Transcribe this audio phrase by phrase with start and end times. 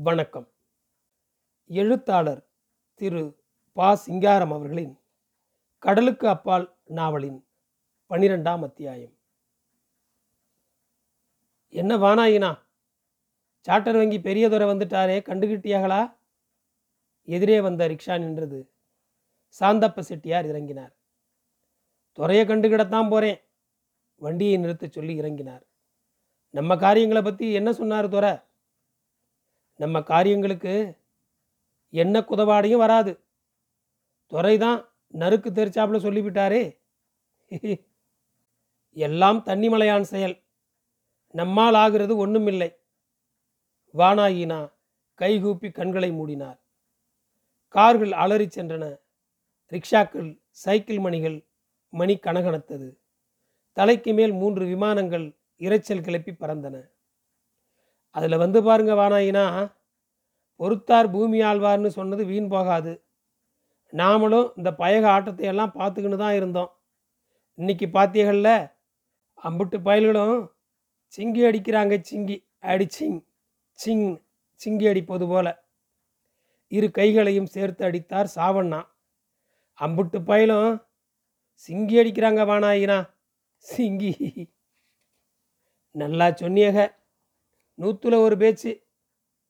[0.00, 0.52] வணக்கம்.
[1.66, 2.48] எழுத்தாளர்
[2.94, 3.42] திரு
[3.72, 3.94] பா.
[3.94, 5.00] சிங்காரம் அவர்களின்
[5.78, 7.46] கடலுக்கு அப்பால் நாவலின்
[8.10, 9.18] பனிரெண்டாம் அத்தியாயம்.
[11.68, 12.58] என்ன வானாயினா?
[13.60, 16.18] சார்ட்டர் வங்கி பெரியதுரை வந்துட்டாரே கண்டுகிட்டியாகளா?
[17.24, 18.72] எதிரே வந்த ரிக்ஷா நின்றது.
[19.60, 20.94] சாந்தப்ப செட்டியார் இறங்கினார்.
[22.12, 23.40] துறையை கண்டுகிடத்தான் போகிறேன்
[24.16, 25.62] வண்டியை நிறுத்த சொல்லி இறங்கினார்.
[26.50, 28.38] நம்ம காரியங்களை பற்றி என்ன சொன்னார் துறை?
[29.78, 30.72] நம்ம காரியங்களுக்கு
[31.92, 33.12] என்ன குதவாடையும் வராது.
[34.26, 34.78] துறை தான்
[35.14, 36.62] நறுக்கு தெரிச்சாப்புல சொல்லிவிட்டாரே.
[38.96, 40.36] எல்லாம் தண்ணிமலையான் செயல்.
[41.34, 42.70] நம்மால் ஆகிறது ஒன்றுமில்லை
[43.94, 44.60] வானாயினா
[45.14, 46.58] கைகூப்பி கண்களை மூடினார்.
[47.68, 48.84] கார்கள் அலறிச் சென்றன.
[49.72, 51.38] ரிக்ஷாக்கள் சைக்கிள் மணிகள்
[51.88, 52.88] மணி கனகனத்தது.
[53.72, 55.26] தலைக்கு மேல் மூன்று விமானங்கள்
[55.58, 56.76] இரைச்சல் கிளப்பி பறந்தன.
[58.18, 59.44] அதில் வந்து பாருங்க வானாயினா
[60.60, 62.92] பொறுத்தார் பூமி ஆழ்வார்னு சொன்னது வீண் போகாது.
[63.92, 66.70] நாமளும் இந்த பயக ஆட்டத்தை எல்லாம் பார்த்துக்கின்னு தான் இருந்தோம்.
[67.58, 68.48] இன்னைக்கு பாத்தியகல்ல
[69.46, 70.38] அம்புட்டு பயல்களும்
[71.14, 72.36] சிங்கி அடிக்கிறாங்க சிங்கி
[72.72, 73.18] அடிச்சிங்
[73.78, 74.08] சிங்
[74.60, 75.46] சிங்கி அடிப்பது போல.
[76.72, 78.80] இரு கைகளையும் சேர்த்து அடித்தார் சாவண்ணா.
[79.78, 80.70] அம்புட்டு பயலும்
[81.68, 82.98] சிங்கி அடிக்கிறாங்க வானாயினா
[83.64, 84.12] சிங்கி.
[85.94, 86.78] நல்லா சொன்னியக.
[87.78, 88.86] நூற்றுல ஒரு பேச்சு.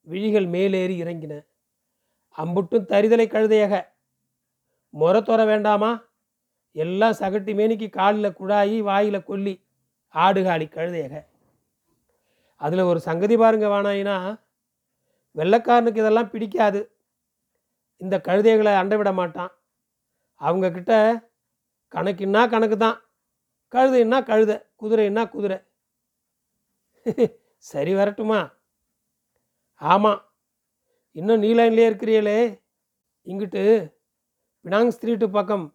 [0.01, 1.33] விழிகள் மேலேறி இறங்கின.
[2.37, 3.87] அம்புட்டும் தரிதலை கழுதையக.
[4.89, 5.91] முறை தொற வேண்டாமா?
[6.71, 9.53] எல்லாம் சகட்டி மேனிக்கு காலில் குழாயி வாயில் கொல்லி
[10.13, 11.25] ஆடுகாலி கழுதையக.
[12.55, 14.15] அதில் ஒரு சங்கதி பாருங்க வானாயினா
[15.35, 16.81] வெள்ளைக்காரனுக்கு இதெல்லாம் பிடிக்காது.
[17.97, 19.51] இந்த கழுதைகளை அண்டை விட மாட்டான்.
[20.33, 20.93] அவங்க கிட்ட
[21.91, 23.01] கணக்குன்னா கணக்கு தான்
[23.71, 25.57] கழுதைன்னா கழுதை குதிரைன்னா குதிரை.
[27.65, 28.39] சரி வரட்டுமா?
[29.81, 30.19] ஆமாம்
[31.15, 32.39] இன்னும் நீ லைன்லேயே இருக்கிறீங்களே.
[33.27, 33.63] இங்கிட்டு
[34.65, 35.65] பினாங் ஸ்ட்ரீட்டு பக்கம்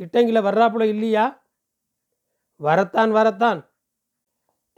[0.00, 1.24] கிட்டங்கில வர்றாப்புல இல்லையா?
[2.60, 3.60] வரத்தான் வரத்தான்.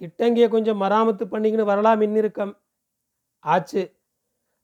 [0.00, 2.52] கிட்டங்கிய கொஞ்சம் மராமத்து பண்ணிக்கின்னு வரலாம் இன்னிருக்கம்.
[3.44, 3.82] ஆச்சு.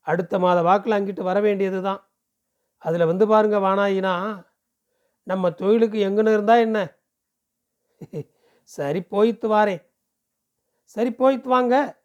[0.07, 2.01] அடுத்த மாத வாக்கில் அங்கிட்டு வர வேண்டியது தான்
[2.83, 4.15] அதில் வந்து பாருங்க வானாயினா
[5.27, 6.79] நம்ம தொழிலுக்கு எங்கன்னு இருந்தால் என்ன?
[8.71, 9.83] சரி போயிட்டு வாரேன்.
[10.85, 12.03] சரி போய்த்து வாங்க.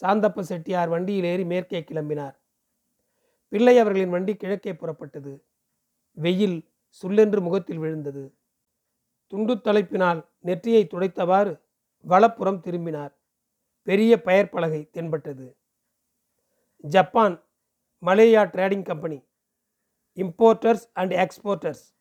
[0.00, 2.36] சாந்தப்ப செட்டியார் வண்டியில் ஏறி மேற்கே கிளம்பினார்.
[3.48, 5.42] பிள்ளை அவர்களின் வண்டி கிழக்கே புறப்பட்டது.
[6.12, 8.34] வெயில் சுல்லென்று முகத்தில் விழுந்தது.
[9.26, 11.60] துண்டு தலைப்பினால் நெற்றியை துடைத்தவாறு
[12.00, 13.18] வலப்புறம் திரும்பினார்.
[13.82, 15.56] பெரிய பெயர் பலகை தென்பட்டது.
[16.80, 17.44] Japan
[18.02, 19.24] Malaya trading company.
[20.14, 21.94] Importers and exporters.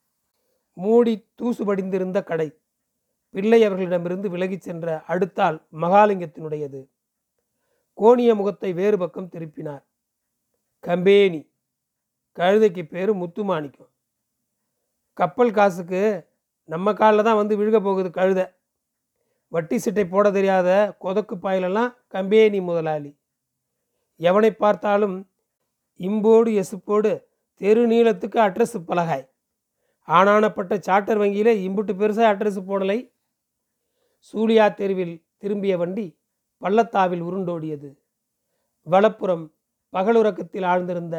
[0.74, 2.60] மூடி தூசுபடிந்திருந்த கடை.
[3.36, 6.82] பிள்ளை அவர்களிடமிருந்து விலகிச் சென்ற அடுத்தால் மகாலிங்கத்தினுடையது.
[7.98, 9.84] கோணிய முகத்தை வேறு பக்கம் திருப்பினார்.
[10.84, 11.42] கம்பேனி
[12.38, 13.92] கழுதைக்கு பேர் முத்துமாணிக்கம்.
[15.14, 16.02] கப்பல் காசுக்கு
[16.64, 18.46] நம்ம காலில் தான் வந்து விழுக போகுது கழுதை.
[19.48, 20.70] வட்டி சிட்டை போட தெரியாத
[21.00, 23.12] கொதக்கு பாயிலெல்லாம் கம்பேனி முதலாளி.
[24.20, 25.30] எவனை பார்த்தாலும்
[26.00, 27.12] இம்போடு எசுப்போடு
[27.62, 29.26] தெரு நீளத்துக்கு அட்ரஸ் பலகாய்.
[30.08, 33.00] ஆனானப்பட்ட சார்ட்டர் வங்கியில் இம்புட்டு பெருசாக அட்ரஸ் போடலை.
[34.34, 36.20] சூலியா தெருவில் திரும்பிய வண்டி
[36.58, 37.90] பள்ளத்தாவில் உருண்டோடியது.
[38.82, 39.44] வலப்புறம்
[39.94, 41.18] பகலுறக்கத்தில் ஆழ்ந்திருந்த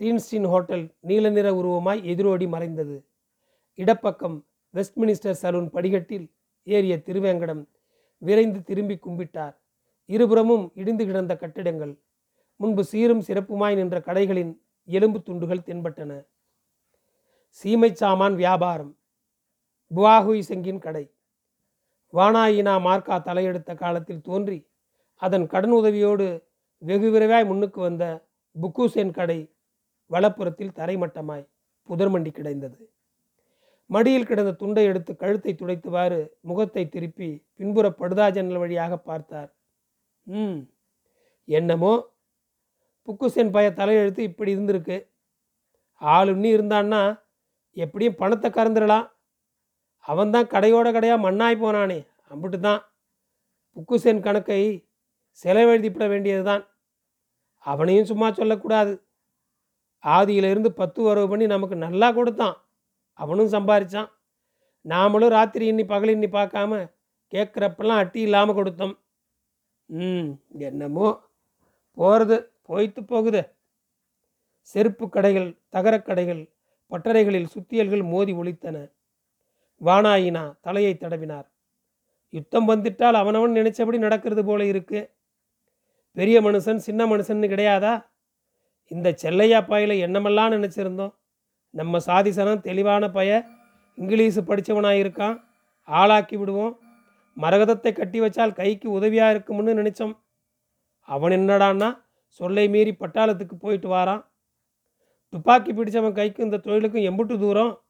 [0.00, 2.96] டீன்ஸ்டின் ஹோட்டல் நீல நிற உருவமாய் எதிரோடி மறைந்தது.
[3.74, 4.36] இடப்பக்கம்
[4.74, 6.26] வெஸ்ட்மினிஸ்டர் சலூன் படிகட்டில்
[6.62, 7.62] ஏறிய திருவேங்கடம்
[8.18, 9.54] விரைந்து திரும்பி கும்பிட்டார்.
[10.06, 11.94] இருபுறமும் இடிந்து கிடந்த கட்டிடங்கள்
[12.56, 14.52] முன்பு சீரும் சிறப்புமாய் நின்ற கடைகளின்
[14.84, 16.12] எலும்பு துண்டுகள் தென்பட்டன.
[17.48, 18.92] சீமை சாமான் வியாபாரம்
[19.90, 21.04] புவாகுய் செங்கின் கடை
[22.12, 24.58] வானாயினா மார்க்கா தலையெடுத்த காலத்தில் தோன்றி
[25.22, 26.26] அதன் கடன் உதவியோடு
[26.82, 28.04] வெகு விரைவாய் முன்னுக்கு வந்த
[28.56, 29.40] புக்கூசேன் கடை
[30.10, 31.44] வலப்புறத்தில் தரைமட்டமாய்
[31.88, 32.78] புதர்மண்டி கிடந்தது.
[33.90, 39.50] மடியில் கிடந்த துண்டை எடுத்து கழுத்தை துடைத்தவாறு முகத்தை திருப்பி பின்புற படுதா ஜன்னல் வழியாக பார்த்தார்.
[40.26, 40.58] ம்
[41.48, 41.94] என்னமோ?
[43.08, 44.98] புக்குசேன் பய தலையெழுத்து இப்படி இருந்திருக்கு.
[46.00, 47.02] ஆளுன்னு இருந்தான்னா
[47.76, 49.06] எப்படியும் பணத்தை கறந்துடலாம்.
[50.08, 51.98] அவன்தான் கடையோட கடையாக மண்ணாய் போனானே.
[52.30, 52.80] அம்பிட்டு தான்
[53.76, 54.62] புக்குசேன் கணக்கை
[55.44, 56.64] செலவெழுதிப்பட வேண்டியது தான்
[57.64, 58.92] அவனையும் சும்மா சொல்லக்கூடாது.
[60.04, 62.56] ஆதியிலிருந்து பத்து வரவு பண்ணி நமக்கு நல்லா கொடுத்தான்.
[63.18, 64.10] அவனும் சம்பாரிச்சான்.
[64.84, 66.80] நாமளும் ராத்திரி இன்னி பகல் இன்னி பார்க்காம
[67.32, 68.94] கேட்குறப்பெல்லாம் அட்டி இல்லாமல் கொடுத்தோம்.
[69.86, 70.30] ம்
[70.68, 71.08] என்னமோ
[71.96, 73.42] போகிறது போய்த்து போகுது.
[74.60, 76.42] செருப்பு கடைகள் தகரக் கடைகள்
[76.92, 78.76] பட்டறைகளில் சுத்தியல்கள் மோதி ஒழித்தன
[79.84, 81.46] வானாயினா தலையை தடவினார்.
[82.28, 85.10] யுத்தம் வந்துட்டால் அவனவன் நினைச்சபடி நடக்கிறது போல இருக்கு.
[86.12, 88.04] பெரிய மனுஷன் சின்ன மனுஷன்னு கிடையாதா?
[88.88, 91.14] இந்த செல்லையா பையில என்னமெல்லாம் நினச்சிருந்தோம்?
[91.70, 93.46] நம்ம சாதிசனம் தெளிவான பய
[93.96, 95.42] இங்கிலீஷு படித்தவனாக இருக்கான்.
[95.84, 96.78] ஆளாக்கி விடுவோம்.
[97.40, 100.16] மரகதத்தை கட்டி வச்சால் கைக்கு உதவியாக இருக்கும்னு நினச்சோம்.
[101.00, 104.24] அவன் என்னடான்னா சொல்லை மீறி பட்டாளத்துக்கு போயிட்டு வாரான்.
[105.28, 107.82] துப்பாக்கி பிடிச்சவன் கைக்கும் இந்த தொழிலுக்கும் எம்புட்டு தூரம்?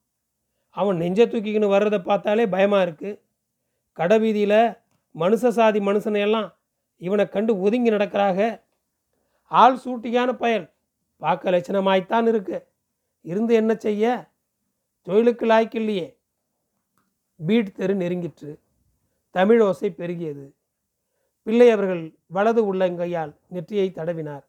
[0.73, 3.21] அவன் நெஞ்ச தூக்கிக்கின்னு வர்றதை பார்த்தாலே பயமாக இருக்குது
[3.93, 4.77] கடை வீதியில்
[5.15, 6.53] மனுஷ சாதி மனுஷனையெல்லாம்
[6.97, 8.65] இவனை கண்டு ஒதுங்கி நடக்கிறாக.
[9.47, 10.73] ஆள் சூட்டியான பயல்
[11.19, 12.67] பார்க்க லட்சணமாய்த்தான் இருக்கு.
[13.21, 14.31] இருந்து என்ன செய்ய?
[15.03, 16.19] தொழிலுக்கு லாய்க்கு இல்லையே.
[17.41, 18.59] பீட் தெரு நெருங்கிற்று.
[19.31, 20.53] தமிழ் ஓசை பெருகியது.
[21.43, 24.45] பிள்ளை அவர்கள் வலது உள்ளங்கையால் நெற்றியை தடவினார்.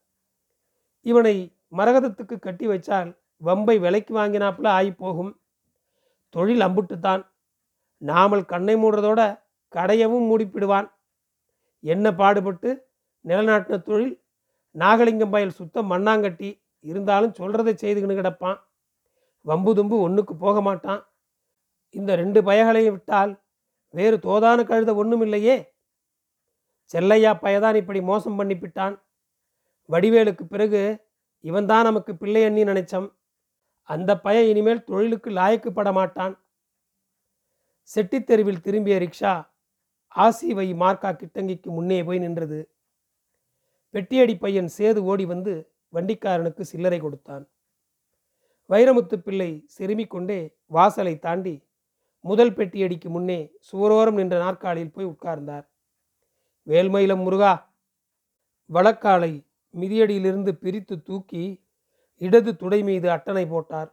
[1.02, 5.43] இவனை மரகதத்துக்கு கட்டி வச்சால் வம்பை விலைக்கு வாங்கினாப்புல ஆகி போகும்
[6.36, 7.24] தொழில் அம்புட்டுத்தான்.
[8.02, 9.22] நாமல் கண்ணை மூடுறதோட
[9.76, 10.88] கடையவும் மூடிப்பிடுவான்.
[11.84, 12.70] என்ன பாடுபட்டு
[13.26, 14.16] நிலநாட்டின தொழில்?
[14.76, 16.50] நாகலிங்கம் பயல் சுத்தம் மண்ணாங்கட்டி.
[16.84, 18.60] இருந்தாலும் சொல்கிறதை செய்துக்கின்னு கிடப்பான்.
[19.46, 21.02] வம்பு தும்பு ஒன்றுக்கு போக மாட்டான்.
[21.98, 23.32] இந்த ரெண்டு பயகளையும் விட்டால்
[23.94, 25.56] வேறு தோதான கழுத ஒன்றும் இல்லையே
[26.92, 28.96] செல்லையா பயதான் இப்படி மோசம் பண்ணிவிட்டான்
[29.90, 30.82] வடிவேலுக்கு பிறகு
[31.44, 33.08] இவன்தான் நமக்கு பிள்ளை அண்ணி நினைச்சோம்.
[33.84, 36.40] அந்த பையன் இனிமேல் தொழிலுக்கு லாயக்குப்பட மாட்டான்
[37.90, 39.48] செட்டித்தெருவில் திரும்பிய ரிக்ஷா
[40.08, 42.72] ஆசி வை மார்க்கா கிட்டங்கிக்கு முன்னே போய் நின்றது.
[43.90, 47.50] பெட்டியடி பையன் சேது ஓடி வந்து வண்டிக்காரனுக்கு சில்லறை கொடுத்தான்.
[48.70, 51.64] வைரமுத்து பிள்ளை செருமிக் கொண்டே வாசலை தாண்டி
[52.20, 55.66] முதல் பெட்டியடிக்கு முன்னே சுவரோரம் நின்ற நாற்காலியில் போய் உட்கார்ந்தார்.
[56.68, 57.72] வேல்மயிலம் முருகா.
[58.70, 59.46] வழக்காலை
[59.76, 61.63] மிதியடியிலிருந்து பிரித்து தூக்கி
[62.22, 63.90] இடது துடை மீது அட்டனை போட்டார்.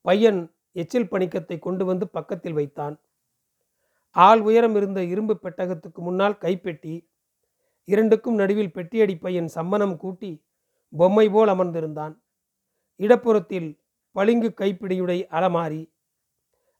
[0.00, 0.40] பையன்
[0.72, 3.00] எச்சில் பணிக்கத்தை கொண்டு வந்து பக்கத்தில் வைத்தான்.
[4.16, 6.94] ஆள் உயரம் இருந்த இரும்பு பெட்டகத்துக்கு முன்னால் கைப்பெட்டி
[7.88, 10.30] இரண்டுக்கும் நடுவில் பெட்டியடி பையன் சம்மனம் கூட்டி
[10.92, 12.14] பொம்மை போல் அமர்ந்திருந்தான்.
[13.00, 13.68] இடப்புறத்தில்
[14.16, 15.82] பளிங்கு கைப்பிடியுடை அலமாரி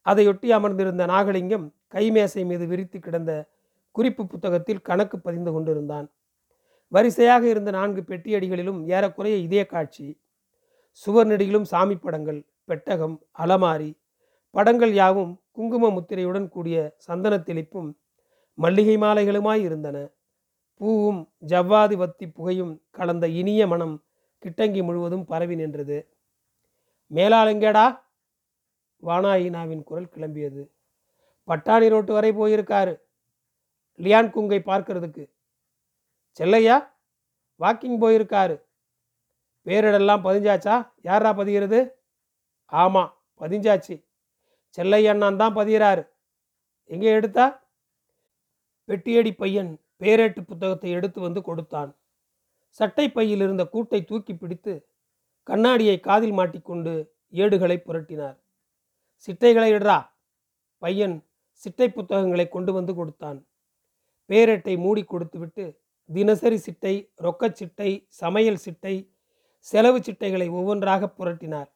[0.06, 3.32] அதையொட்டி அமர்ந்திருந்த நாகலிங்கம் கைமேசை மீது விரித்து கிடந்த
[3.90, 6.06] குறிப்பு புத்தகத்தில் கணக்கு பதிந்து கொண்டிருந்தான்.
[6.88, 10.06] வரிசையாக இருந்த நான்கு பெட்டியடிகளிலும் ஏறக்குறைய இதே காட்சி.
[10.92, 13.98] சுவர் நெடியிலும் சாமி படங்கள் பெட்டகம் அலமாரி
[14.50, 17.98] படங்கள் யாவும் குங்கும முத்திரையுடன் கூடிய சந்தன தெளிப்பும்
[18.54, 20.08] மல்லிகை மாலைகளுமாய் இருந்தன.
[20.74, 24.04] பூவும் ஜவ்வாது வத்தி புகையும் கலந்த இனிய மனம்
[24.42, 26.14] கிட்டங்கி முழுவதும் பரவி நின்றது.
[27.10, 28.00] மேலாளுங்கேடா?
[29.02, 30.70] வானாயினாவின் குரல் கிளம்பியது.
[31.46, 33.00] பட்டாணி ரோட்டு வரை போயிருக்காரு.
[33.98, 35.30] லியான் குங்கை பார்க்கறதுக்கு.
[36.30, 36.98] செல்லையா?
[37.60, 38.62] வாக்கிங் போயிருக்காரு.
[39.70, 40.76] பேரிடெல்லாம் பதிஞ்சாச்சா?
[41.08, 41.80] யாரா பதிகிறது?
[42.72, 43.94] ஆமாம் பதிஞ்சாச்சு.
[44.78, 46.02] செல்லையண்ணான் தான் பதிகிறாரு.
[46.90, 47.46] எங்கே எடுத்தா?
[48.88, 49.70] பெட்டியடி பையன்
[50.00, 51.90] பேரேட்டு புத்தகத்தை எடுத்து வந்து கொடுத்தான்.
[52.78, 54.72] சட்டை பையில் இருந்த கூட்டை தூக்கி பிடித்து
[55.42, 56.92] கண்ணாடியை காதில் மாட்டிக்கொண்டு
[57.42, 58.36] ஏடுகளை புரட்டினார்.
[59.28, 59.98] சிட்டைகளை இடரா
[60.78, 61.16] பையன்
[61.62, 63.38] சிட்டை புத்தகங்களை கொண்டு வந்து கொடுத்தான்.
[64.30, 65.64] பேரேட்டை மூடி கொடுத்துவிட்டு
[66.14, 68.94] தினசரி சிட்டை ரொக்கச் சிட்டை சமையல் சிட்டை
[69.60, 71.70] செலவு சிட்டைகளை ஒவ்வொன்றாக புரட்டினார்.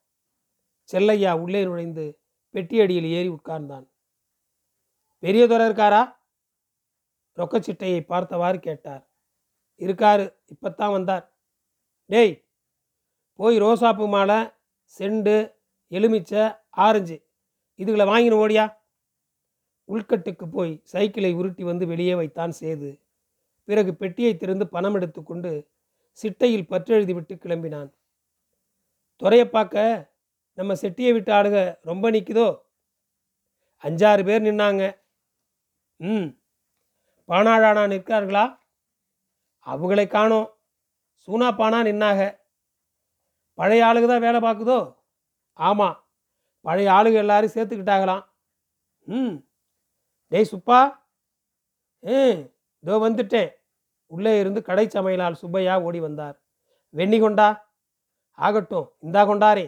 [0.93, 2.05] செல்லையா உள்ளே நுழைந்து
[2.53, 3.87] பெட்டியடியில் ஏறி உட்கார்ந்தான்.
[5.23, 6.03] பெரியதுரை இருக்காரா?
[7.37, 9.05] ரொக்கச்சிட்டையை பார்த்தவாறு கேட்டார்.
[9.79, 11.25] இருக்காரு இப்பத்தான் வந்தார்.
[12.07, 12.45] டேய்
[13.33, 14.51] போய் ரோசாப்பூ மாலை
[14.99, 15.55] செண்டு
[15.91, 17.17] எலுமிச்சை ஆரஞ்சு
[17.75, 18.65] இதுகளை வாங்கின ஓடியா?
[19.89, 23.01] உள்கட்டுக்கு போய் சைக்கிளை உருட்டி வந்து வெளியே வைத்தான் சேது.
[23.65, 25.53] பிறகு பெட்டியை திறந்து பணம் எடுத்துக்கொண்டு
[26.19, 27.91] சிட்டையில் பற்றெழுதிவிட்டு கிளம்பினான்.
[29.23, 29.85] துறையை பார்க்க
[30.59, 31.59] நம்ம செட்டியை விட்டு ஆளுக
[31.91, 32.49] ரொம்ப நிற்குதோ
[33.85, 34.85] அஞ்சாறு பேர் நின்னாங்க.
[36.01, 36.29] ம்
[37.29, 38.45] பானாழானா நிற்கிறார்களா
[39.67, 40.49] அவங்களை காணோம்.
[41.25, 42.21] சூனா பானா நின்னாக.
[43.59, 44.79] பழைய ஆளுக தான் வேலை பார்க்குதோ?
[45.59, 45.97] ஆமாம்
[46.65, 48.25] பழைய ஆளுக எல்லாரும் சேர்த்துக்கிட்டாங்களாம்.
[49.07, 49.35] ம்
[50.33, 50.81] டேய் சுப்பா.
[52.03, 52.41] ம்
[52.85, 53.51] இதோ வந்துட்டேன்.
[54.15, 56.37] உள்ளே இருந்து கடை சமையலால் சுப்பையா ஓடி வந்தார்.
[56.95, 57.49] வெண்ணி கொண்டா?
[58.39, 59.67] ஆகட்டும் இந்தா கொண்டாரே.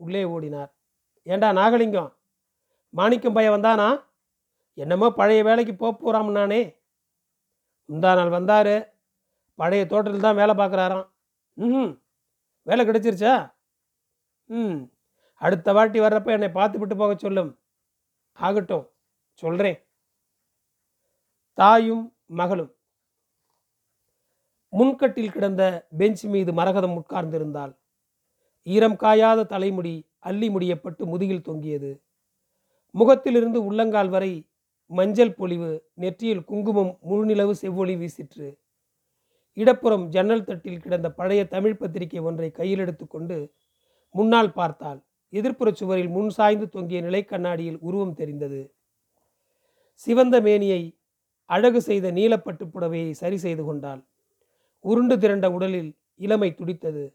[0.00, 0.70] உள்ளே ஓடினார்.
[1.26, 2.10] ஏண்டா நாகலிங்கம்
[2.94, 3.88] மாணிக்கம் பையன் வந்தானா?
[4.78, 6.62] என்னமோ பழைய வேலைக்கு போக போகிறாம் நானே.
[7.88, 8.74] முந்தா நாள் வந்தார்.
[9.58, 11.06] பழைய தோட்டத்தில் தான் வேலை பார்க்குறாராம்.
[11.58, 11.92] ம்
[12.66, 13.34] வேலை கிடைச்சிருச்சா?
[14.50, 14.78] ம்.
[15.40, 17.50] அடுத்த வாட்டி வர்றப்ப என்னை பார்த்து விட்டு போக சொல்லும்.
[18.38, 18.86] ஆகட்டும்
[19.42, 19.78] சொல்கிறேன்
[21.58, 22.04] தாயும்
[22.38, 22.70] மகளும்
[24.72, 27.72] முன்கட்டில் கிடந்த பெஞ்ச் மீது மரகதம் உட்கார்ந்திருந்தாள்.
[28.62, 32.02] ஈரம் காயாத தலைமுடி அள்ளி முடியப்பட்டு முதுகில் தொங்கியது.
[32.90, 34.48] முகத்திலிருந்து உள்ளங்கால் வரை
[34.86, 38.58] மஞ்சள் பொலிவு நெற்றியில் குங்குமம் முழுநிலவு செவ்வொளி வீசிற்று.
[39.52, 43.54] இடப்புறம் ஜன்னல் தட்டில் கிடந்த பழைய தமிழ் பத்திரிகை ஒன்றை கையில் எடுத்துக்கொண்டு
[44.10, 45.04] முன்னால் பார்த்தாள்.
[45.32, 48.74] எதிர்ப்புற சுவரில் முன் சாய்ந்து தொங்கிய நிலைக்கண்ணாடியில் உருவம் தெரிந்தது.
[49.94, 50.98] சிவந்த மேனியை
[51.44, 54.02] அழகு செய்த நீலப்பட்டு புடவையை சரி செய்து கொண்டாள்.
[54.80, 57.14] உருண்டு திரண்ட உடலில் இளமை துடித்தது.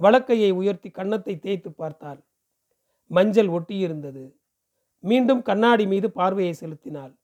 [0.00, 2.24] வழக்கையை உயர்த்தி கன்னத்தை தேய்த்து பார்த்தாள்.
[3.06, 4.34] மஞ்சள் ஒட்டியிருந்தது.
[4.98, 7.18] மீண்டும் கண்ணாடி மீது பார்வையை செலுத்தினாள்.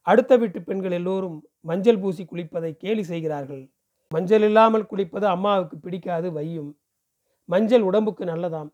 [0.00, 3.70] அடுத்த வீட்டு பெண்கள் எல்லோரும் மஞ்சள் பூசி குளிப்பதை கேலி செய்கிறார்கள்.
[4.08, 6.76] மஞ்சள் இல்லாமல் குளிப்பது அம்மாவுக்கு பிடிக்காது வையும்.
[7.44, 8.70] மஞ்சள் உடம்புக்கு நல்லதாம்.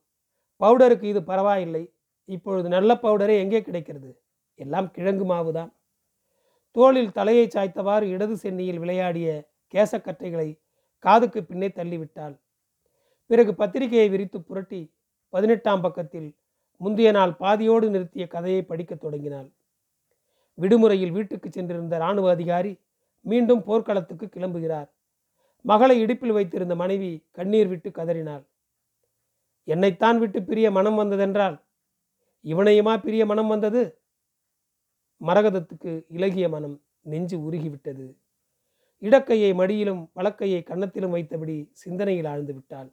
[0.61, 1.93] பவுடருக்கு இது பரவாயில்லை.
[2.25, 4.23] இப்பொழுது நல்ல பவுடரே எங்கே கிடைக்கிறது?
[4.55, 5.73] எல்லாம் கிழங்கு மாவுதான்.
[6.77, 10.59] தோளில் தலையை சாய்த்தவாறு இடது சென்னியில் விளையாடிய கேசக்கட்டைகளை
[10.99, 12.41] காதுக்கு பின்னே தள்ளிவிட்டாள்.
[13.27, 14.95] பிறகு பத்திரிகையை விரித்து புரட்டி
[15.29, 16.37] பதினெட்டாம் பக்கத்தில்
[16.77, 19.49] முந்தைய நாள் பாதியோடு நிறுத்திய கதையை படிக்கத் தொடங்கினாள்.
[20.55, 22.81] விடுமுறையில் வீட்டுக்கு சென்றிருந்த இராணுவ அதிகாரி
[23.21, 24.89] மீண்டும் போர்க்களத்துக்கு கிளம்புகிறார்.
[25.63, 28.45] மகளை இடுப்பில் வைத்திருந்த மனைவி கண்ணீர் விட்டு கதறினாள்.
[29.65, 31.61] என்னைத்தான் விட்டு பிரிய மனம் வந்ததென்றால்
[32.45, 33.99] இவனையுமா பிரிய மனம் வந்தது?
[35.21, 38.07] மரகதத்துக்கு இலகிய மனம் நெஞ்சு உருகிவிட்டது.
[39.03, 42.93] இடக்கையை மடியிலும் வழக்கையை கன்னத்திலும் வைத்தபடி சிந்தனையில் ஆழ்ந்து விட்டாள்.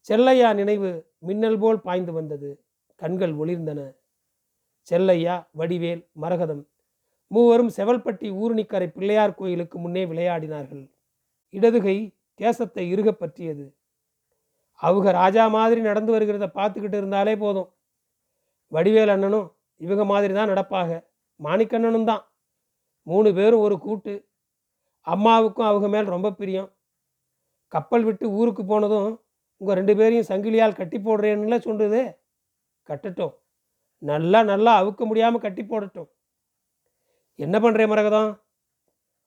[0.00, 2.64] செல்லையா நினைவு மின்னல் போல் பாய்ந்து வந்தது.
[2.94, 3.94] கண்கள் ஒளிர்ந்தன.
[4.82, 6.66] செல்லையா வடிவேல் மரகதம்.
[7.26, 10.90] மூவரும் செவல்பட்டி ஊருணிக்கரை பிள்ளையார் கோயிலுக்கு முன்னே விளையாடினார்கள்.
[11.50, 13.74] இடதுகை கேசத்தை இறுக பற்றியது.
[14.74, 17.68] அவங்க ராஜா மாதிரி நடந்து வருகிறத பார்த்துக்கிட்டு இருந்தாலே போதும்.
[18.72, 20.90] வடிவேல் அண்ணனும் இவங்க மாதிரி தான் நடப்பாக.
[21.40, 22.32] மாணிக்கண்ணனும் தான்.
[23.02, 24.29] மூணு பேரும் ஒரு கூட்டு.
[25.00, 26.72] அம்மாவுக்கும் அவங்க மேல் ரொம்ப பிரியம்.
[27.68, 29.10] கப்பல் விட்டு ஊருக்கு போனதும்
[29.56, 32.18] உங்கள் ரெண்டு பேரையும் சங்கிலியால் கட்டி போடுறேன்னுல சொல்லுது
[32.88, 33.34] கட்டட்டும்.
[33.98, 36.10] நல்லா நல்லா அவுக்க முடியாமல் கட்டி போடட்டும்.
[37.34, 38.30] என்ன பண்ணுறேன் மரகதம்?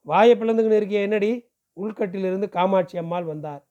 [0.02, 1.52] வாயை பிளந்துக்கின்னு இருக்கிய என்னடி?
[1.78, 3.68] உள்கட்டிலிருந்து காமாட்சி அம்மாள் வந்தார்.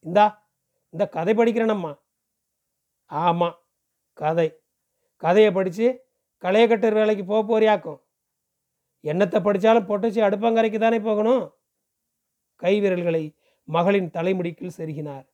[0.00, 0.52] இந்தா
[0.90, 1.98] இந்த கதை படிக்கிறேனம்மா.
[3.04, 3.56] ஆமாம்
[4.12, 4.48] கதை.
[5.16, 5.86] கதையை படித்து
[6.42, 8.00] களையக்கட்டர் வேலைக்கு போக போறியாக்கும்.
[9.08, 11.42] என்னத்தை படித்தாலும் பொட்டச்சி அடுப்பங்கரைக்கு தானே போகணும்?
[12.56, 13.24] கை விரல்களை
[13.64, 15.26] மகளின் தலைமுடிக்கில் செருகினார்.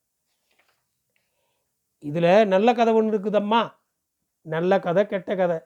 [1.98, 3.74] இதில் நல்ல கதை ஒன்று இருக்குதம்மா.
[4.42, 5.58] நல்ல கதை கெட்ட கதை.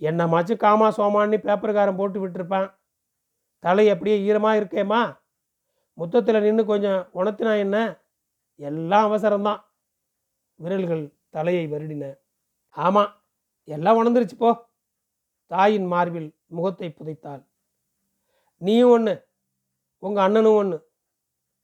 [0.00, 2.68] என்னமாச்சும் காமா சோமான்னு பேப்பர்காரன் போட்டு விட்டுருப்பான்.
[3.58, 5.02] தலை அப்படியே ஈரமாக இருக்கேம்மா?
[5.98, 7.76] முத்தத்தில் நின்று கொஞ்சம் உணர்த்தினா என்ன?
[8.56, 9.60] எல்லாம் அவசரம்தான்.
[10.54, 12.14] விரல்கள் தலையை வருடின.
[12.70, 13.12] ஆமாம்
[13.64, 14.70] எல்லாம் உணர்ந்துருச்சு போ.
[15.46, 17.42] தாயின் மார்பில் முகத்தை புதைத்தாள்.
[18.62, 19.14] நீயும் ஒன்று
[20.02, 20.78] உங்கள் அண்ணனும் ஒன்று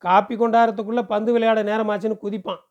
[0.04, 2.62] காப்பி கொண்டாடுறதுக்குள்ளே பந்து விளையாட நேரமாச்சுன்னு குதிப்பான்.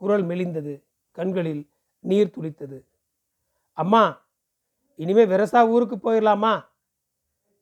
[0.00, 0.74] குரல் மெலிந்தது.
[1.16, 1.62] கண்களில்
[2.04, 2.78] நீர் துளித்தது.
[3.78, 4.02] அம்மா
[4.98, 6.52] இனிமே விரசா ஊருக்கு போயிடலாமா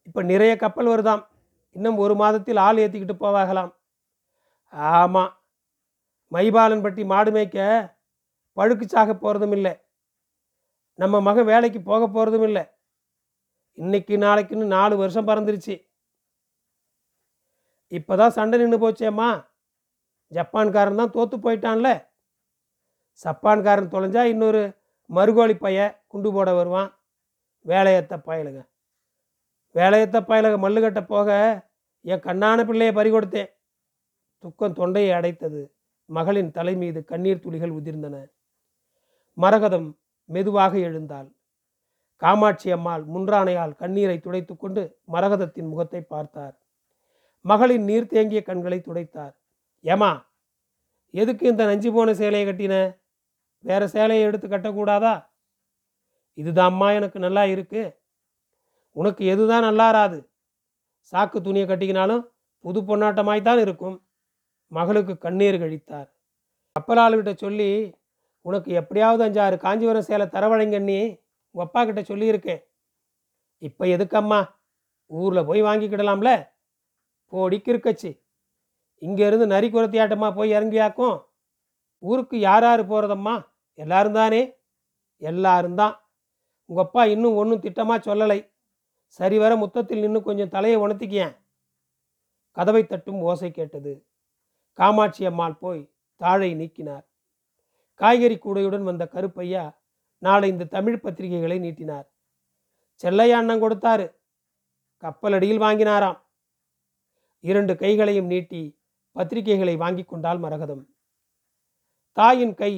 [0.07, 1.23] இப்போ நிறைய கப்பல் வருதாம்.
[1.76, 3.71] இன்னும் ஒரு மாதத்தில் ஆள் ஏற்றிக்கிட்டு போவாகலாம்.
[4.73, 5.33] ஆமாம்
[6.33, 7.59] மைபாலன் பட்டி மாடு மேய்க்க
[8.57, 9.73] பழுக்குச்சாக போகிறதும் இல்லை.
[10.99, 12.64] நம்ம மகன் வேலைக்கு போக போகிறதும் இல்லை.
[13.75, 15.87] இன்னைக்கு நாளைக்குன்னு நாலு வருஷம் பறந்துருச்சு.
[17.88, 19.47] இப்போ தான் சண்டை நின்று போச்சேம்மா.
[20.33, 22.07] ஜப்பான்காரன் தான் தோற்று போயிட்டான்ல.
[23.25, 24.76] சப்பான்காரன் தொலைஞ்சா இன்னொரு
[25.07, 26.90] மறுகோழி பைய குண்டு போட வருவான்.
[27.66, 28.62] வேலையத்த பயலுங்க.
[29.75, 31.28] வேலையத்த பயலுங்க மல்லு போக
[32.00, 33.50] என் கண்ணான பிள்ளையை பறி கொடுத்தேன்
[34.38, 35.73] துக்கம் தொண்டையை அடைத்தது.
[36.04, 38.31] மகளின் தலை மீது கண்ணீர் துளிகள் உதிர்ந்தன.
[39.35, 41.28] மரகதம் மெதுவாக எழுந்தாள்.
[42.23, 46.54] காமாட்சி அம்மாள் முன்றானையால் கண்ணீரை துடைத்து கொண்டு மரகதத்தின் முகத்தை பார்த்தார்.
[47.40, 49.35] மகளின் நீர் தேங்கிய கண்களை துடைத்தார்.
[49.85, 50.12] ஏமா
[51.11, 52.75] எதுக்கு இந்த நஞ்சு போன சேலையை கட்டின?
[53.64, 55.14] வேற சேலையை எடுத்து கட்டக்கூடாதா?
[56.35, 57.83] இதுதான் அம்மா எனக்கு நல்லா இருக்கு.
[58.97, 60.18] உனக்கு எதுதான் நல்லாராது
[61.12, 62.23] சாக்கு துணியை கட்டிக்கினாலும்
[62.64, 63.97] புது பொன்னாட்டமாய்த்தான் இருக்கும்.
[64.73, 66.09] மகளுக்கு கண்ணீர் கழித்தார்.
[66.78, 67.68] அப்பலாளுகிட்ட சொல்லி
[68.40, 70.99] உனக்கு எப்படியாவது அஞ்சாறு காஞ்சிபுரம் சேலை தரவழங்கண்ணி
[71.54, 72.62] உங்கள் அப்பா கிட்ட சொல்லியிருக்கேன்.
[73.58, 74.38] இப்போ எதுக்கம்மா?
[75.06, 76.30] ஊரில் போய் வாங்கிக்கிடலாம்ல.
[77.32, 78.11] போடிக்கு இருக்கச்சு
[79.02, 81.16] இங்கேருந்து நரி குரத்தியாட்டமாக போய் இறங்கியாக்கும்.
[81.99, 83.34] ஊருக்கு யார் யார் போகிறதம்மா
[83.78, 84.42] எல்லாரும் தானே?
[85.23, 85.94] எல்லாரும் தான்.
[86.70, 88.38] உங்கள் அப்பா இன்னும் ஒன்றும் திட்டமாக சொல்லலை.
[89.06, 91.34] சரிவர முத்தத்தில் நின்று கொஞ்சம் தலையை உணர்த்திக்கியேன்.
[92.56, 94.06] கதவை தட்டும் ஓசை கேட்டது.
[94.78, 95.82] காமாட்சி அம்மாள் போய்
[96.20, 97.04] தாழை நீக்கினார்.
[98.00, 99.64] காய்கறி கூடையுடன் வந்த கருப்பையா
[100.26, 102.07] நாளை இந்த தமிழ் பத்திரிகைகளை நீட்டினார்.
[103.00, 104.07] செல்லையா அண்ணன் கொடுத்தாரு
[105.02, 106.19] கப்பலடியில் வாங்கினாராம்.
[107.50, 108.62] இரண்டு கைகளையும் நீட்டி
[109.16, 110.85] பத்திரிகைகளை வாங்கி கொண்டால் மரகதம்.
[112.16, 112.73] தாயின் கை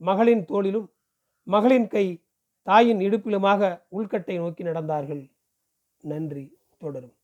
[0.00, 0.88] மகளின் தோளிலும்
[1.46, 2.06] மகளின் கை
[2.68, 3.60] தாயின் இடுப்பிலுமாக
[3.96, 5.22] உள்கட்டை நோக்கி நடந்தார்கள்.
[6.10, 6.44] நன்றி
[6.82, 7.17] தொடரும்.